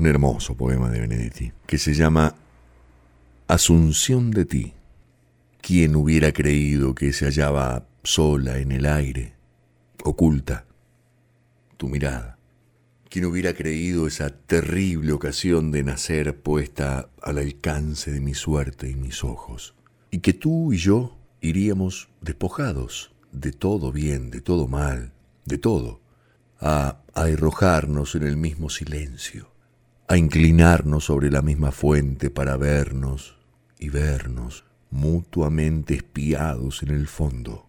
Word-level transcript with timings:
un 0.00 0.06
hermoso 0.06 0.56
poema 0.56 0.88
de 0.88 1.00
Benedetti, 1.00 1.52
que 1.66 1.76
se 1.76 1.92
llama 1.92 2.34
Asunción 3.48 4.30
de 4.30 4.46
ti. 4.46 4.72
¿Quién 5.60 5.94
hubiera 5.94 6.32
creído 6.32 6.94
que 6.94 7.12
se 7.12 7.26
hallaba 7.26 7.86
sola 8.02 8.58
en 8.58 8.72
el 8.72 8.86
aire, 8.86 9.34
oculta, 10.02 10.64
tu 11.76 11.88
mirada? 11.88 12.38
¿Quién 13.10 13.26
hubiera 13.26 13.52
creído 13.52 14.06
esa 14.06 14.30
terrible 14.30 15.12
ocasión 15.12 15.70
de 15.70 15.82
nacer 15.82 16.34
puesta 16.34 17.10
al 17.20 17.36
alcance 17.36 18.10
de 18.10 18.20
mi 18.20 18.32
suerte 18.32 18.88
y 18.88 18.94
mis 18.94 19.22
ojos? 19.22 19.74
Y 20.10 20.20
que 20.20 20.32
tú 20.32 20.72
y 20.72 20.78
yo 20.78 21.18
iríamos 21.42 22.08
despojados 22.22 23.12
de 23.32 23.52
todo 23.52 23.92
bien, 23.92 24.30
de 24.30 24.40
todo 24.40 24.66
mal, 24.66 25.12
de 25.44 25.58
todo, 25.58 26.00
a, 26.58 27.02
arrojarnos 27.12 28.14
en 28.14 28.22
el 28.22 28.38
mismo 28.38 28.70
silencio, 28.70 29.50
a 30.10 30.16
inclinarnos 30.16 31.04
sobre 31.04 31.30
la 31.30 31.40
misma 31.40 31.70
fuente 31.70 32.30
para 32.30 32.56
vernos 32.56 33.36
y 33.78 33.90
vernos 33.90 34.64
mutuamente 34.90 35.94
espiados 35.94 36.82
en 36.82 36.88
el 36.88 37.06
fondo, 37.06 37.68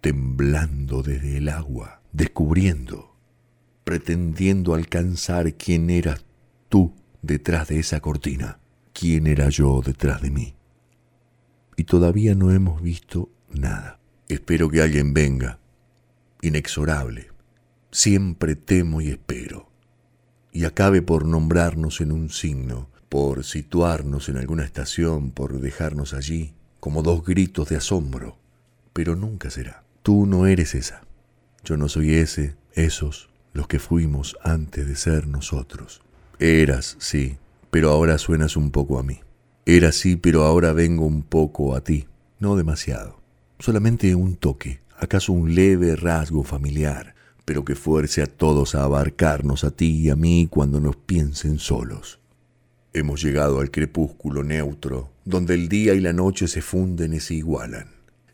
temblando 0.00 1.02
desde 1.02 1.36
el 1.36 1.50
agua, 1.50 2.00
descubriendo, 2.10 3.14
pretendiendo 3.84 4.72
alcanzar 4.72 5.56
quién 5.56 5.90
eras 5.90 6.24
tú 6.70 6.94
detrás 7.20 7.68
de 7.68 7.80
esa 7.80 8.00
cortina, 8.00 8.60
quién 8.94 9.26
era 9.26 9.50
yo 9.50 9.82
detrás 9.84 10.22
de 10.22 10.30
mí. 10.30 10.54
Y 11.76 11.84
todavía 11.84 12.34
no 12.34 12.50
hemos 12.50 12.80
visto 12.80 13.28
nada. 13.52 14.00
Espero 14.26 14.70
que 14.70 14.80
alguien 14.80 15.12
venga, 15.12 15.58
inexorable. 16.40 17.28
Siempre 17.90 18.56
temo 18.56 19.02
y 19.02 19.10
espero. 19.10 19.73
Y 20.54 20.64
acabe 20.64 21.02
por 21.02 21.26
nombrarnos 21.26 22.00
en 22.00 22.12
un 22.12 22.30
signo, 22.30 22.88
por 23.08 23.44
situarnos 23.44 24.28
en 24.28 24.36
alguna 24.36 24.64
estación, 24.64 25.32
por 25.32 25.60
dejarnos 25.60 26.14
allí, 26.14 26.54
como 26.78 27.02
dos 27.02 27.24
gritos 27.24 27.68
de 27.68 27.76
asombro. 27.76 28.38
Pero 28.92 29.16
nunca 29.16 29.50
será. 29.50 29.82
Tú 30.04 30.26
no 30.26 30.46
eres 30.46 30.76
esa. 30.76 31.02
Yo 31.64 31.76
no 31.76 31.88
soy 31.88 32.14
ese, 32.14 32.54
esos, 32.72 33.30
los 33.52 33.66
que 33.66 33.80
fuimos 33.80 34.36
antes 34.44 34.86
de 34.86 34.94
ser 34.94 35.26
nosotros. 35.26 36.02
Eras, 36.38 36.96
sí, 37.00 37.36
pero 37.72 37.90
ahora 37.90 38.16
suenas 38.18 38.56
un 38.56 38.70
poco 38.70 39.00
a 39.00 39.02
mí. 39.02 39.18
Era 39.66 39.90
sí, 39.90 40.14
pero 40.14 40.44
ahora 40.44 40.72
vengo 40.72 41.04
un 41.04 41.24
poco 41.24 41.74
a 41.74 41.82
ti. 41.82 42.06
No 42.38 42.54
demasiado. 42.54 43.20
Solamente 43.58 44.14
un 44.14 44.36
toque, 44.36 44.82
acaso 44.96 45.32
un 45.32 45.56
leve 45.56 45.96
rasgo 45.96 46.44
familiar, 46.44 47.16
pero 47.44 47.64
que 47.64 47.74
fuerce 47.74 48.22
a 48.22 48.26
todos 48.26 48.74
a 48.74 48.84
abarcarnos 48.84 49.64
a 49.64 49.70
ti 49.70 50.02
y 50.02 50.10
a 50.10 50.16
mí 50.16 50.48
cuando 50.50 50.80
nos 50.80 50.96
piensen 50.96 51.58
solos. 51.58 52.20
Hemos 52.92 53.22
llegado 53.22 53.60
al 53.60 53.70
crepúsculo 53.70 54.44
neutro, 54.44 55.10
donde 55.24 55.54
el 55.54 55.68
día 55.68 55.94
y 55.94 56.00
la 56.00 56.12
noche 56.12 56.46
se 56.48 56.62
funden 56.62 57.12
y 57.12 57.20
se 57.20 57.34
igualan. 57.34 57.88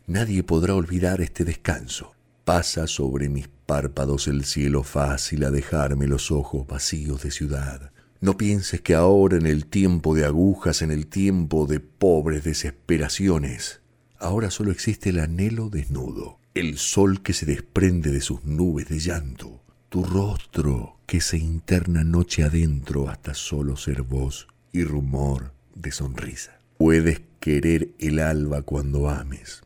Nadie 0.07 0.43
podrá 0.43 0.75
olvidar 0.75 1.21
este 1.21 1.43
descanso. 1.43 2.13
Pasa 2.45 2.87
sobre 2.87 3.29
mis 3.29 3.47
párpados 3.47 4.27
el 4.27 4.45
cielo 4.45 4.83
fácil 4.83 5.43
a 5.45 5.51
dejarme 5.51 6.07
los 6.07 6.31
ojos 6.31 6.67
vacíos 6.67 7.23
de 7.23 7.31
ciudad. 7.31 7.91
No 8.19 8.37
pienses 8.37 8.81
que 8.81 8.93
ahora 8.93 9.37
en 9.37 9.47
el 9.47 9.65
tiempo 9.65 10.13
de 10.13 10.25
agujas, 10.25 10.81
en 10.81 10.91
el 10.91 11.07
tiempo 11.07 11.65
de 11.65 11.79
pobres 11.79 12.43
desesperaciones, 12.43 13.81
ahora 14.21 14.51
solo 14.51 14.71
existe 14.71 15.09
el 15.09 15.19
anhelo 15.19 15.69
desnudo, 15.69 16.39
el 16.53 16.77
sol 16.77 17.21
que 17.21 17.33
se 17.33 17.45
desprende 17.45 18.11
de 18.11 18.21
sus 18.21 18.45
nubes 18.45 18.87
de 18.87 18.99
llanto, 18.99 19.61
tu 19.89 20.03
rostro 20.03 20.97
que 21.05 21.19
se 21.19 21.37
interna 21.37 22.03
noche 22.03 22.43
adentro 22.43 23.09
hasta 23.09 23.33
solo 23.33 23.75
ser 23.75 24.03
voz 24.03 24.47
y 24.71 24.83
rumor 24.83 25.53
de 25.75 25.91
sonrisa. 25.91 26.61
Puedes 26.77 27.21
querer 27.39 27.89
el 27.99 28.19
alba 28.19 28.61
cuando 28.61 29.09
ames. 29.09 29.63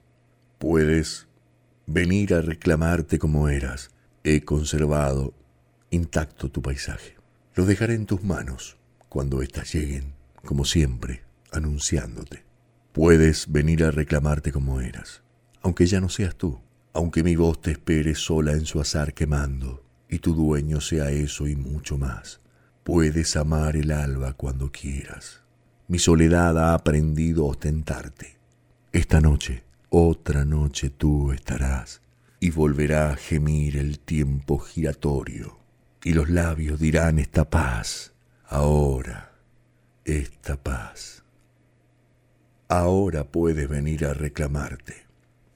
Puedes 0.58 1.28
venir 1.86 2.34
a 2.34 2.42
reclamarte 2.42 3.20
como 3.20 3.50
eras. 3.50 3.92
He 4.24 4.42
conservado 4.42 5.34
intacto 5.92 6.50
tu 6.50 6.62
paisaje. 6.62 7.16
Lo 7.54 7.66
dejaré 7.66 7.94
en 7.94 8.06
tus 8.06 8.24
manos 8.24 8.78
cuando 9.10 9.42
éstas 9.42 9.74
lleguen, 9.74 10.14
como 10.44 10.66
siempre, 10.66 11.22
anunciándote. 11.52 12.45
Puedes 12.96 13.52
venir 13.52 13.84
a 13.84 13.92
reclamarte 13.92 14.54
como 14.54 14.80
eras, 14.80 15.22
aunque 15.62 15.86
ya 15.86 16.00
no 16.00 16.08
seas 16.08 16.34
tú, 16.38 16.62
aunque 16.94 17.24
mi 17.24 17.36
voz 17.36 17.62
te 17.62 17.72
espere 17.72 18.16
sola 18.16 18.54
en 18.54 18.66
su 18.66 18.80
azar 18.80 19.14
quemando, 19.14 19.84
y 20.10 20.20
tu 20.20 20.34
dueño 20.34 20.80
sea 20.80 21.12
eso 21.12 21.46
y 21.46 21.58
mucho 21.58 21.98
más. 21.98 22.40
Puedes 22.86 23.36
amar 23.36 23.76
el 23.76 23.92
alba 23.92 24.32
cuando 24.32 24.72
quieras. 24.72 25.42
Mi 25.90 26.00
soledad 26.00 26.58
ha 26.58 26.74
aprendido 26.74 27.44
a 27.44 27.50
ostentarte. 27.50 28.38
Esta 28.94 29.20
noche, 29.20 29.66
otra 29.90 30.46
noche 30.46 30.90
tú 30.90 31.34
estarás 31.34 32.02
y 32.40 32.52
volverá 32.52 33.10
a 33.12 33.18
gemir 33.18 33.76
el 33.76 34.00
tiempo 34.00 34.58
giratorio 34.58 35.60
y 36.02 36.14
los 36.14 36.30
labios 36.30 36.80
dirán 36.80 37.20
esta 37.20 37.50
paz, 37.50 38.14
ahora, 38.48 39.34
esta 40.06 40.56
paz. 40.56 41.25
Ahora 42.68 43.24
puedes 43.26 43.70
venir 43.70 44.06
a 44.06 44.14
reclamarte 44.14 45.06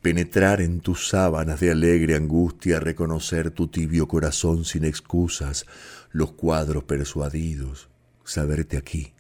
penetrar 0.02 0.62
en 0.62 0.80
tus 0.80 1.10
sábanas 1.10 1.60
de 1.60 1.72
alegre 1.72 2.16
angustia, 2.16 2.80
reconocer 2.80 3.52
tu 3.52 3.68
tibio 3.68 4.08
corazón 4.08 4.64
sin 4.64 4.86
excusas, 4.86 5.66
los 6.12 6.32
cuadros 6.32 6.84
persuadidos, 6.86 7.90
saberte 8.24 8.78
aquí. 8.78 9.14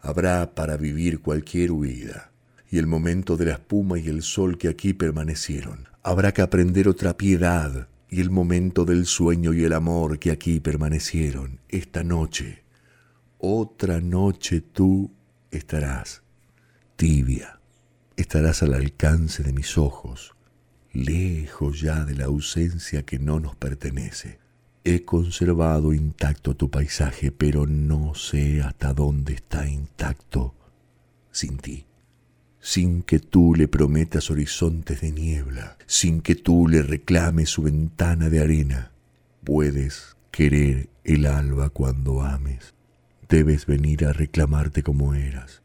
Habrá 0.00 0.54
para 0.54 0.76
vivir 0.76 1.20
cualquier 1.20 1.70
huida, 1.70 2.32
y 2.68 2.78
el 2.78 2.86
momento 2.86 3.36
de 3.36 3.46
la 3.46 3.52
espuma 3.52 3.98
y 3.98 4.08
el 4.08 4.22
sol 4.22 4.58
que 4.58 4.68
aquí 4.68 4.92
permanecieron. 4.92 5.88
Habrá 6.02 6.32
que 6.32 6.42
aprender 6.42 6.88
otra 6.88 7.16
piedad, 7.16 7.88
y 8.08 8.20
el 8.20 8.30
momento 8.30 8.84
del 8.84 9.06
sueño 9.06 9.54
y 9.54 9.64
el 9.64 9.72
amor 9.72 10.18
que 10.18 10.32
aquí 10.32 10.58
permanecieron. 10.58 11.60
Esta 11.68 12.02
noche, 12.02 12.64
otra 13.38 14.00
noche 14.00 14.60
tú 14.60 15.12
estarás, 15.50 16.22
tibia 16.96 17.58
estarás 18.16 18.62
al 18.62 18.74
alcance 18.74 19.42
de 19.42 19.52
mis 19.52 19.78
ojos, 19.78 20.34
lejos 20.92 21.80
ya 21.80 22.04
de 22.04 22.14
la 22.14 22.26
ausencia 22.26 23.02
que 23.02 23.18
no 23.18 23.40
nos 23.40 23.56
pertenece. 23.56 24.38
He 24.84 25.04
conservado 25.04 25.92
intacto 25.92 26.56
tu 26.56 26.70
paisaje, 26.70 27.30
pero 27.30 27.66
no 27.66 28.14
sé 28.14 28.62
hasta 28.62 28.92
dónde 28.92 29.34
está 29.34 29.68
intacto 29.68 30.54
sin 31.30 31.58
ti. 31.58 31.86
Sin 32.60 33.02
que 33.02 33.18
tú 33.18 33.54
le 33.56 33.66
prometas 33.66 34.30
horizontes 34.30 35.00
de 35.00 35.10
niebla, 35.10 35.76
sin 35.86 36.20
que 36.20 36.36
tú 36.36 36.68
le 36.68 36.82
reclames 36.82 37.50
su 37.50 37.62
ventana 37.62 38.28
de 38.28 38.40
arena, 38.40 38.92
puedes 39.42 40.16
querer 40.30 40.88
el 41.04 41.26
alba 41.26 41.70
cuando 41.70 42.22
ames. 42.22 42.74
Debes 43.28 43.66
venir 43.66 44.04
a 44.04 44.12
reclamarte 44.12 44.82
como 44.82 45.14
eras, 45.14 45.61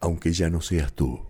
aunque 0.00 0.32
ya 0.32 0.50
no 0.50 0.60
seas 0.60 0.92
tú 0.92 1.28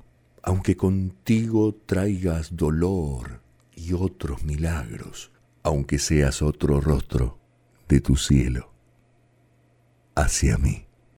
aunque 0.48 0.78
contigo 0.78 1.74
traigas 1.84 2.56
dolor 2.56 3.42
y 3.76 3.92
otros 3.92 4.44
milagros, 4.44 5.30
aunque 5.62 5.98
seas 5.98 6.40
otro 6.40 6.80
rostro 6.80 7.38
de 7.86 8.00
tu 8.00 8.16
cielo 8.16 8.72
hacia 10.14 10.56
mí. 10.56 10.87